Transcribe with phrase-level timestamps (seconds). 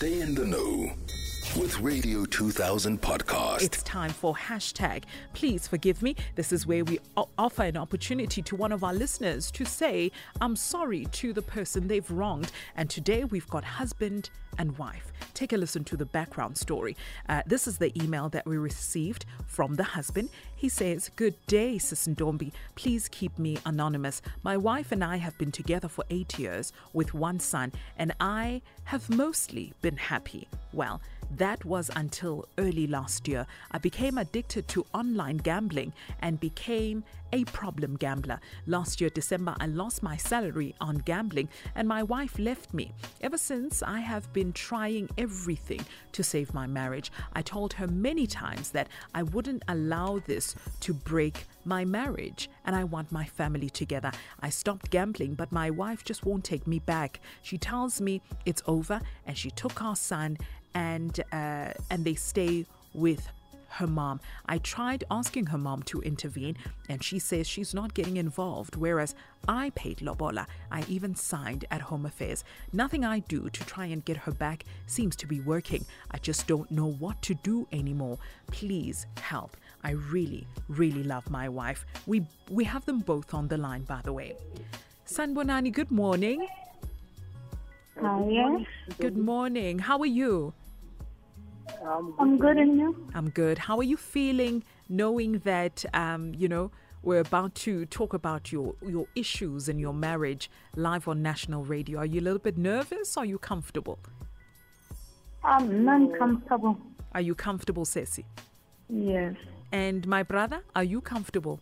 [0.00, 0.90] Stay in the know
[1.56, 3.62] with Radio 2000 podcast.
[3.62, 5.02] It's time for hashtag.
[5.34, 6.14] Please forgive me.
[6.36, 10.12] This is where we o- offer an opportunity to one of our listeners to say,
[10.40, 12.52] I'm sorry to the person they've wronged.
[12.76, 15.12] And today we've got husband and wife.
[15.34, 16.96] Take a listen to the background story.
[17.28, 20.28] Uh, this is the email that we received from the husband.
[20.54, 22.52] He says, Good day, Sis Ndombi.
[22.76, 24.22] Please keep me anonymous.
[24.42, 28.62] My wife and I have been together for eight years with one son, and I
[28.84, 30.46] have mostly been happy.
[30.72, 31.00] Well,
[31.36, 33.46] that was until early last year.
[33.70, 38.40] I became addicted to online gambling and became a problem gambler.
[38.66, 42.92] Last year, December, I lost my salary on gambling and my wife left me.
[43.20, 45.80] Ever since, I have been trying everything
[46.12, 47.12] to save my marriage.
[47.32, 52.74] I told her many times that I wouldn't allow this to break my marriage and
[52.74, 54.10] I want my family together.
[54.40, 57.20] I stopped gambling, but my wife just won't take me back.
[57.42, 60.38] She tells me it's over and she took our son
[60.74, 63.28] and uh, and they stay with
[63.70, 64.20] her mom.
[64.46, 66.56] I tried asking her mom to intervene,
[66.88, 69.14] and she says she's not getting involved, whereas
[69.48, 70.46] I paid Lobola.
[70.70, 72.44] I even signed at Home Affairs.
[72.72, 75.84] Nothing I do to try and get her back seems to be working.
[76.10, 78.18] I just don't know what to do anymore.
[78.48, 79.56] Please help.
[79.82, 81.86] I really, really love my wife.
[82.06, 84.36] We we have them both on the line, by the way.
[85.06, 86.46] Sanbonani, good morning.
[88.00, 88.66] Hi.
[88.98, 89.78] Good morning.
[89.78, 90.52] How are you?
[92.18, 93.06] I'm good and you?
[93.14, 93.58] I'm good.
[93.58, 96.70] How are you feeling knowing that um, you know
[97.02, 101.98] we're about to talk about your your issues in your marriage live on national radio?
[102.00, 103.16] Are you a little bit nervous?
[103.16, 103.98] Or are you comfortable?
[105.42, 106.76] I'm non-comfortable.
[107.12, 108.26] Are you comfortable, Ceci?
[108.88, 109.34] Yes.
[109.72, 111.60] And my brother, are you comfortable?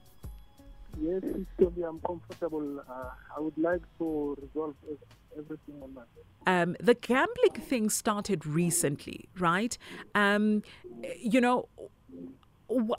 [1.00, 1.22] Yes,
[1.60, 2.80] Tony, I'm comfortable.
[2.80, 4.74] Uh, I would like to resolve
[5.36, 6.02] ev- everything on my
[6.46, 9.76] um, the gambling thing started recently, right?
[10.14, 10.62] Um,
[11.18, 11.68] you know,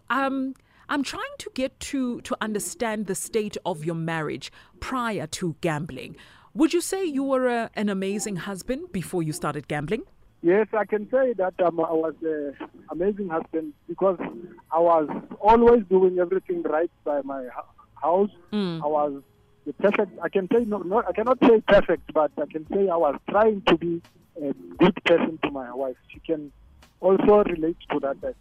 [0.09, 0.53] um,
[0.87, 6.15] I'm trying to get to to understand the state of your marriage prior to gambling.
[6.53, 10.03] Would you say you were a, an amazing husband before you started gambling?
[10.41, 12.55] Yes, I can say that um, I was an
[12.91, 14.17] amazing husband because
[14.71, 15.09] I was
[15.39, 17.45] always doing everything right by my
[18.01, 18.29] house.
[18.53, 19.21] I was
[19.65, 20.11] the perfect.
[20.21, 23.15] I can say no, no, I cannot say perfect, but I can say I was
[23.29, 24.01] trying to be
[24.41, 25.95] a good person to my wife.
[26.09, 26.51] She can
[26.99, 28.17] also relate to that.
[28.17, 28.35] I think.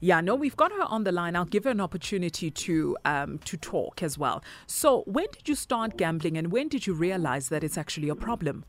[0.00, 1.36] Yeah, no, we've got her on the line.
[1.36, 4.42] I'll give her an opportunity to um, to talk as well.
[4.66, 8.16] So, when did you start gambling, and when did you realize that it's actually a
[8.16, 8.64] problem?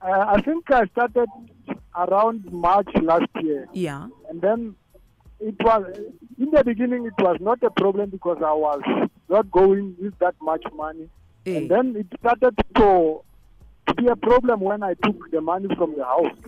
[0.00, 1.28] Uh, I think I started
[1.96, 3.68] around March last year.
[3.72, 4.08] Yeah.
[4.28, 4.74] And then
[5.40, 5.84] it was
[6.38, 8.82] in the beginning it was not a problem because I was
[9.34, 11.08] not going with that much money.
[11.46, 11.56] Eh.
[11.56, 13.22] And then it started to
[13.86, 16.38] to be a problem when I took the money from the house.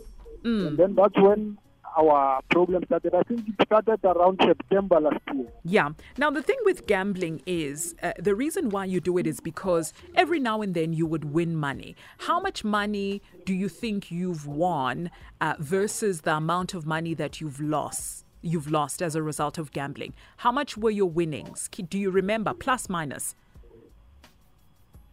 [0.45, 1.59] And then that's when
[1.97, 3.15] our problem started.
[3.15, 5.49] I think it started around September last year.
[5.65, 5.91] Yeah.
[6.19, 9.93] Now, the thing with gambling is uh, the reason why you do it is because
[10.15, 11.97] every now and then you would win money.
[12.19, 15.11] How much money do you think you've won
[15.41, 18.26] uh, versus the amount of money that you've lost?
[18.47, 20.15] You've lost as a result of gambling.
[20.39, 21.69] How much were your winnings?
[21.69, 22.55] Do you remember?
[22.55, 23.35] Plus, minus.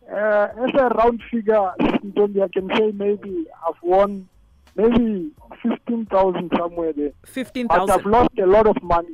[0.07, 4.29] Uh, as a round figure, I can say maybe I've won
[4.75, 5.31] maybe
[5.63, 7.11] 15,000 somewhere there.
[7.67, 9.07] But I've lost a lot of money.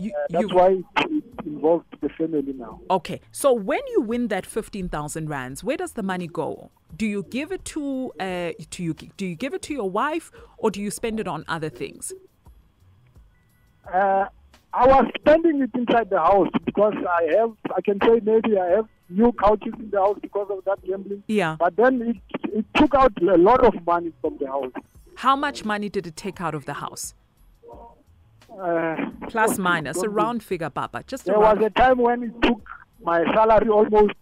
[0.00, 2.80] You- Uh, that's you- why it, it involved the family now.
[2.90, 3.20] Okay.
[3.30, 6.70] So, when you win that 15,000 rands, where does the money go?
[6.96, 8.92] Do you give it to uh, to you?
[9.16, 12.12] Do you give it to your wife, or do you spend it on other things?
[13.92, 14.26] Uh,
[14.74, 18.66] I was spending it inside the house because I have, I can say maybe I
[18.70, 21.22] have new couches in the house because of that gambling.
[21.26, 21.56] Yeah.
[21.58, 24.72] But then it, it took out a lot of money from the house.
[25.16, 27.14] How much money did it take out of the house?
[28.58, 28.96] Uh,
[29.28, 31.04] Plus minus, a round figure, Baba.
[31.06, 32.66] Just There was a time when it took
[33.02, 34.12] my salary almost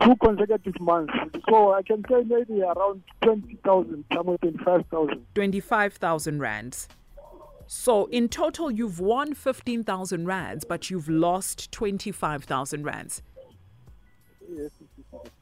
[0.00, 1.12] two consecutive months.
[1.48, 5.26] So I can say maybe around 20,000, somewhere 25,000.
[5.34, 6.88] 25,000 rands.
[7.72, 13.22] So in total, you've won 15,000 rands, but you've lost 25,000 rands.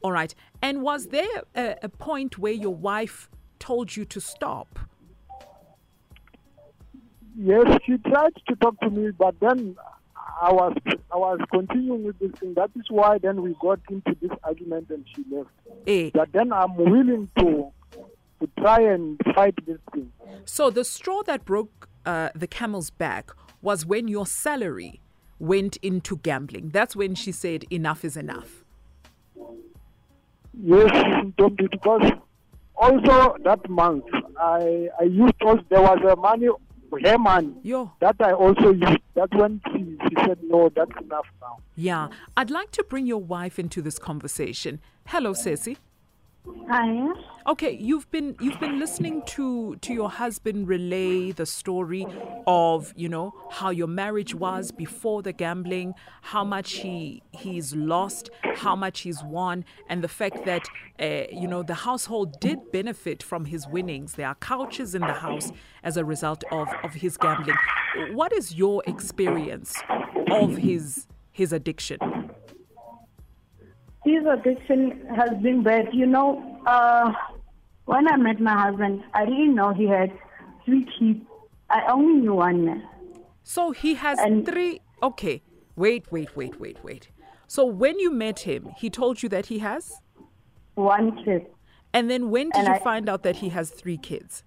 [0.03, 0.35] All right.
[0.61, 4.77] And was there a, a point where your wife told you to stop?
[7.35, 9.75] Yes, she tried to talk to me, but then
[10.39, 10.77] I was
[11.11, 12.53] I was continuing with this thing.
[12.53, 15.49] That is why then we got into this argument and she left.
[15.87, 16.11] Eh.
[16.13, 17.71] But then I'm willing to
[18.39, 20.11] to try and fight this thing.
[20.45, 23.31] So the straw that broke uh, the camel's back
[23.61, 25.01] was when your salary
[25.39, 26.69] went into gambling.
[26.69, 28.63] That's when she said, enough is enough.
[30.61, 32.11] Yes, because
[32.75, 34.05] also that month,
[34.39, 36.47] I I used also there was a money,
[37.05, 37.91] her money Yo.
[38.01, 38.99] that I also used.
[39.15, 41.59] That's when she, she said no, that's enough now.
[41.75, 42.09] Yeah.
[42.35, 44.81] I'd like to bring your wife into this conversation.
[45.07, 45.77] Hello, Ceci.
[46.69, 47.09] Hi.
[47.47, 52.05] Okay, you've been you've been listening to to your husband relay the story
[52.45, 58.29] of you know how your marriage was before the gambling, how much he he's lost,
[58.55, 60.67] how much he's won, and the fact that
[60.99, 64.13] uh, you know the household did benefit from his winnings.
[64.13, 65.51] There are couches in the house
[65.83, 67.57] as a result of of his gambling.
[68.11, 69.75] What is your experience
[70.29, 72.18] of his his addiction?
[74.03, 75.89] His addiction has been bad.
[75.93, 77.11] You know, uh,
[77.85, 80.11] when I met my husband, I didn't know he had
[80.65, 81.19] three kids.
[81.69, 82.83] I only knew one man.
[83.43, 84.81] So he has And- three.
[85.01, 85.41] Okay,
[85.75, 87.09] wait, wait, wait, wait, wait.
[87.47, 90.01] So when you met him, he told you that he has?
[90.75, 91.47] One kid.
[91.93, 94.43] And then when did And you I- find out that he has three kids?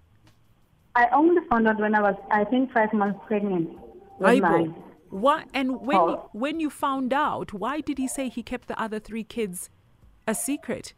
[0.95, 3.77] I only found out when I was, I think, five months pregnant
[4.19, 4.73] Aibo.
[5.13, 5.45] Why?
[5.53, 6.29] And when Oh.
[6.33, 9.69] when you found out, why did he say he kept the other three kids
[10.27, 10.93] a secret?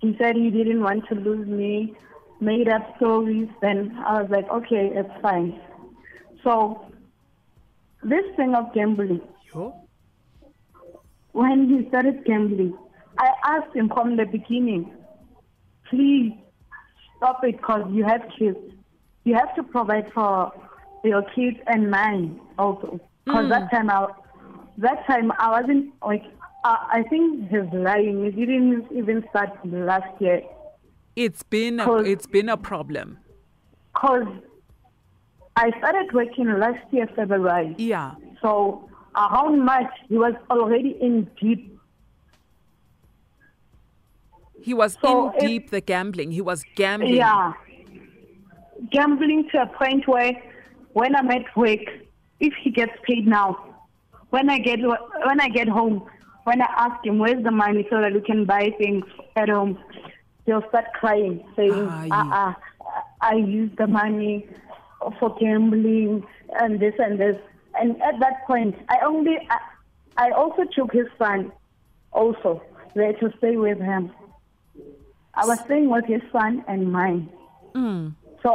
[0.00, 1.96] He said he didn't want to lose me,
[2.40, 3.48] made up stories.
[3.60, 5.60] Then I was like, okay, it's fine.
[6.44, 6.86] So
[8.04, 9.74] this thing of gambling, Yo.
[11.32, 12.78] when he started gambling,
[13.18, 14.92] I asked him from the beginning,
[15.90, 16.32] please
[17.16, 18.58] stop it because you have kids.
[19.24, 20.52] You have to provide for
[21.04, 23.00] your kids and mine also.
[23.24, 23.70] Because that mm.
[23.70, 24.06] time I,
[24.78, 26.24] that time I wasn't like,
[26.64, 28.32] I, I think he's lying.
[28.32, 30.42] He didn't even start last year.
[31.16, 33.18] It's been a, it's been a problem.
[33.92, 34.26] Because
[35.56, 37.74] I started working last year, February.
[37.78, 38.14] Yeah.
[38.42, 41.78] So around March, he was already in deep.
[44.60, 46.32] He was So in deep the gambling.
[46.32, 47.14] He was gambling.
[47.14, 47.52] Yeah.
[48.90, 50.32] Gambling to a point where
[50.94, 51.80] when I'm at work,
[52.40, 53.74] if he gets paid now,
[54.30, 56.08] when I get when I get home,
[56.44, 59.04] when I ask him where's the money so that we can buy things
[59.36, 59.78] at home,
[60.46, 62.08] he'll start crying, saying, Aye.
[62.10, 62.52] uh uh,
[63.20, 64.48] I used the money
[65.18, 66.26] for gambling
[66.60, 67.36] and this and this.
[67.78, 69.58] And at that point, I only, I,
[70.28, 71.50] I also took his son
[72.12, 72.62] also
[72.94, 74.12] there to stay with him.
[75.34, 77.28] I was staying with his son and mine.
[78.42, 78.54] So,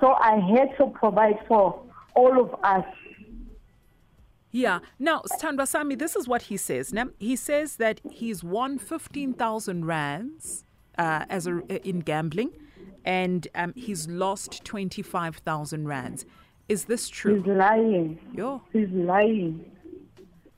[0.00, 1.82] so I had to provide for
[2.14, 2.84] all of us.
[4.50, 4.80] Yeah.
[4.98, 6.92] Now, Sthandwa Sami, this is what he says.
[6.92, 10.64] Now, he says that he's won 15,000 rands
[10.96, 12.52] uh, as a, in gambling
[13.04, 16.26] and um, he's lost 25,000 rands.
[16.68, 17.36] Is this true?
[17.36, 18.18] He's lying.
[18.34, 18.62] Yo.
[18.72, 19.64] He's lying.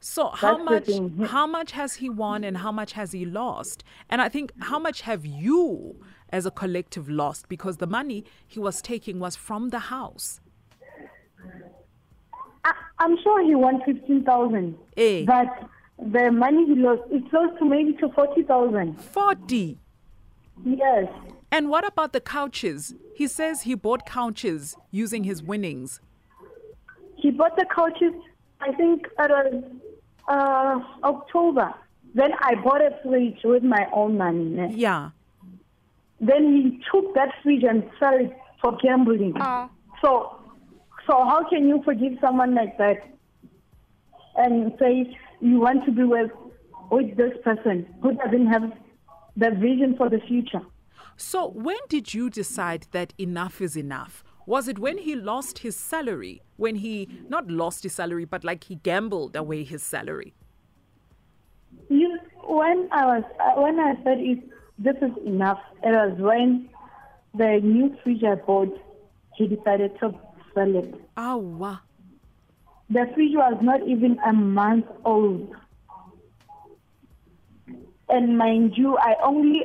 [0.01, 3.27] So how That's the much how much has he won and how much has he
[3.27, 3.85] lost?
[4.09, 5.97] And I think how much have you
[6.33, 10.41] as a collective lost because the money he was taking was from the house.
[12.65, 14.77] I, I'm sure he won 15,000.
[14.97, 15.25] Eh.
[15.25, 15.69] But
[15.99, 19.01] the money he lost, it's close to maybe to 40,000.
[19.01, 19.79] 40.
[20.65, 21.07] Yes.
[21.51, 22.95] And what about the couches?
[23.15, 26.01] He says he bought couches using his winnings.
[27.17, 28.15] He bought the couches,
[28.61, 29.65] I think it was
[30.29, 31.75] uh, October.
[32.15, 34.75] Then I bought a fridge with my own money.
[34.75, 35.11] Yeah.
[36.21, 39.35] Then he took that fridge and sell it for gambling.
[40.03, 40.37] So,
[41.07, 42.99] so how can you forgive someone like that
[44.37, 46.31] and say you want to be with
[46.91, 48.73] with this person who doesn't have
[49.37, 50.61] the vision for the future?
[51.17, 54.25] So when did you decide that enough is enough?
[54.47, 56.43] Was it when he lost his salary?
[56.57, 60.35] When he not lost his salary, but like he gambled away his salary?
[61.89, 64.39] You, when I was uh, when I said it,
[64.81, 65.61] this is enough.
[65.85, 66.69] It was when
[67.35, 68.77] the new fridge I bought,
[69.37, 70.15] he decided to
[70.55, 70.95] sell it.
[71.17, 71.79] Ah, wow.
[72.89, 75.55] The fridge was not even a month old.
[78.09, 79.65] And mind you, I only,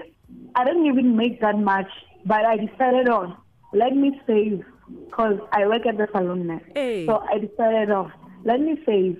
[0.54, 1.90] I didn't even make that much,
[2.26, 3.36] but I decided on,
[3.74, 4.64] let me save,
[5.06, 6.62] because I work at the salon now.
[6.76, 7.08] Hey.
[7.08, 9.20] So I decided on, let me save,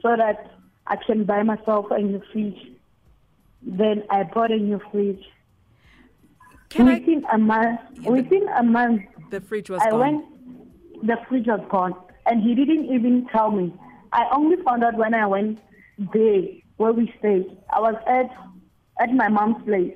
[0.00, 0.52] so that
[0.86, 2.75] I can buy myself a new fridge.
[3.66, 5.22] Then I bought a new fridge.
[6.68, 6.94] Can I?
[6.94, 10.00] within a month, within a month, The fridge was I gone.
[10.00, 11.94] went, the fridge was gone,
[12.26, 13.74] and he didn't even tell me.
[14.12, 15.58] I only found out when I went
[16.12, 16.42] there
[16.76, 17.46] where we stayed.
[17.70, 18.30] I was at
[19.00, 19.94] at my mom's place.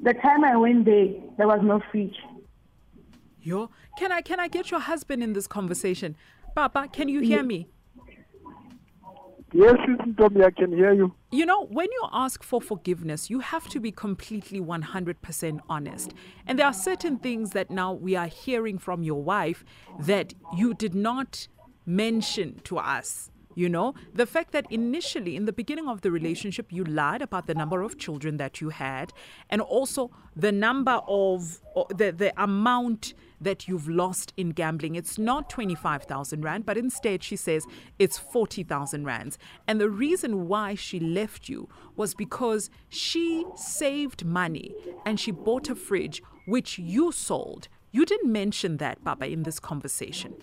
[0.00, 2.16] The time I went there, there was no fridge.
[3.42, 6.16] Yo, can I can I get your husband in this conversation?
[6.54, 7.68] Papa, can you hear me?
[9.52, 9.76] Yes,
[10.18, 11.14] Tommy, I can hear you.
[11.30, 16.12] You know, when you ask for forgiveness, you have to be completely 100% honest.
[16.46, 19.64] And there are certain things that now we are hearing from your wife
[20.00, 21.48] that you did not
[21.86, 23.30] mention to us.
[23.58, 27.48] You know, the fact that initially, in the beginning of the relationship, you lied about
[27.48, 29.12] the number of children that you had
[29.50, 34.94] and also the number of the, the amount that you've lost in gambling.
[34.94, 37.66] It's not 25,000 Rand, but instead she says
[37.98, 39.38] it's 40,000 Rands.
[39.66, 44.72] And the reason why she left you was because she saved money
[45.04, 47.66] and she bought a fridge which you sold.
[47.90, 50.36] You didn't mention that, Baba, in this conversation.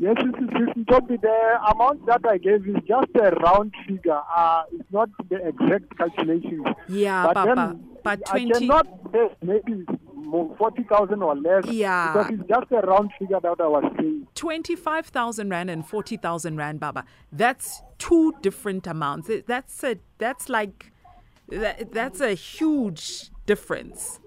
[0.00, 4.18] Yes, it is, Sister Tommy, the amount that I gave is just a round figure.
[4.34, 6.64] Uh, it's not the exact calculation.
[6.88, 7.54] Yeah, but Papa.
[7.54, 8.52] then But I 20.
[8.60, 9.84] cannot say maybe
[10.56, 11.66] 40,000 or less.
[11.66, 12.12] Yeah.
[12.12, 14.26] Because it's just a round figure that I was saying.
[14.34, 20.92] 25,000 rand and 40,000 rand baba that's two different amounts that's a that's like
[21.48, 24.18] that, that's a huge difference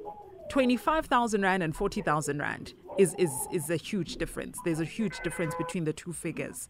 [0.49, 5.55] 25,000 rand and 40,000 rand is is is a huge difference there's a huge difference
[5.55, 6.69] between the two figures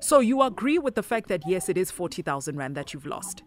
[0.00, 3.42] so you agree with the fact that yes it is 40,000 rand that you've lost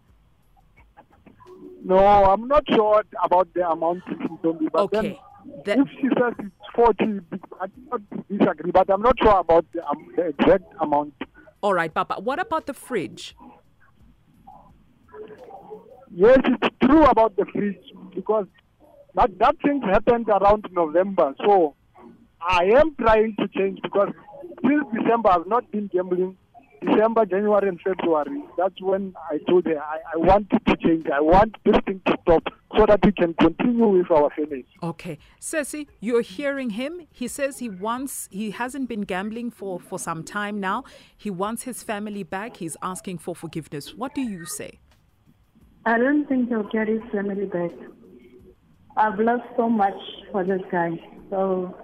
[1.84, 4.02] No, I'm not sure about the amount,
[4.74, 5.18] okay
[5.64, 7.04] then if she says it's 40,
[7.60, 8.70] I do not disagree.
[8.70, 11.14] But I'm not sure about the, um, the exact amount.
[11.60, 12.14] all right Papa.
[12.20, 13.34] what about the fridge
[16.14, 17.80] Yes, it's true about the fridge
[18.14, 18.46] because
[19.14, 21.34] that, that thing happened around November.
[21.44, 21.74] So
[22.40, 24.08] I am trying to change because
[24.62, 26.36] since December I've not been gambling.
[26.84, 28.42] December, January, and February.
[28.58, 31.06] That's when I told her I, I want to change.
[31.14, 32.42] I want this thing to stop
[32.76, 34.66] so that we can continue with our family.
[34.82, 35.18] Okay.
[35.38, 37.06] Ceci, you're hearing him.
[37.12, 40.82] He says he wants, he hasn't been gambling for, for some time now.
[41.16, 42.56] He wants his family back.
[42.56, 43.94] He's asking for forgiveness.
[43.94, 44.80] What do you say?
[45.86, 47.70] I don't think he'll get his family back.
[48.96, 50.90] I've lost so much for this guy.
[51.30, 51.74] So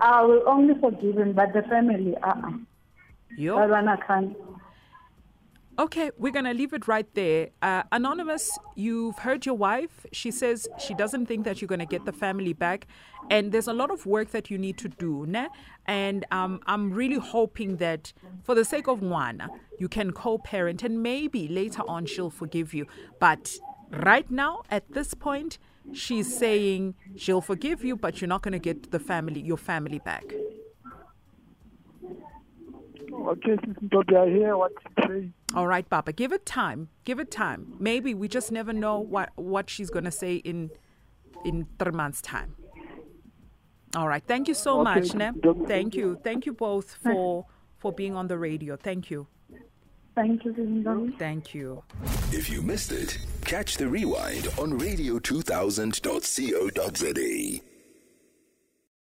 [0.00, 2.50] I will only forgive him, but the family, uh-uh.
[3.36, 3.56] Yo.
[3.56, 4.36] That one I can't.
[5.78, 7.50] Okay, we're going to leave it right there.
[7.60, 10.06] Uh, Anonymous, you've heard your wife.
[10.10, 12.86] She says she doesn't think that you're going to get the family back.
[13.28, 15.26] And there's a lot of work that you need to do.
[15.26, 15.48] Ne?
[15.84, 20.82] And um, I'm really hoping that for the sake of Juana, you can co parent
[20.82, 22.86] and maybe later on she'll forgive you.
[23.20, 23.52] But
[23.90, 25.58] right now, at this point,
[25.92, 29.98] she's saying she'll forgive you, but you're not going to get the family, your family
[29.98, 30.34] back.
[33.12, 35.30] Oh, okay, Sister Toby, I hear what you say.
[35.54, 36.12] All right, Papa.
[36.12, 36.88] Give it time.
[37.04, 37.74] Give it time.
[37.78, 40.70] Maybe we just never know what what she's gonna say in
[41.44, 42.56] in three months' time.
[43.94, 44.22] All right.
[44.26, 45.30] Thank you so Okay, much, Ne.
[45.66, 46.20] Thank you.
[46.22, 47.46] Thank you both for
[47.78, 48.76] for being on the radio.
[48.76, 49.26] Thank you.
[50.14, 51.82] Thank you, Sister Thank you.
[52.32, 57.75] If you missed it, catch the rewind on radio2000.co.za.